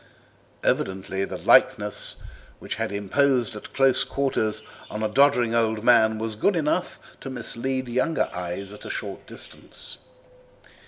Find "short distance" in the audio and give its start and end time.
8.89-9.99